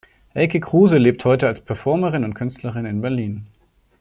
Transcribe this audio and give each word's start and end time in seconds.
Elke 0.33 0.59
Kruse 0.59 0.97
lebt 0.97 1.23
heute 1.25 1.45
als 1.45 1.61
Performerin 1.63 2.23
und 2.23 2.33
Künstlerin 2.33 2.85
in 2.87 3.01
Berlin. 3.01 3.43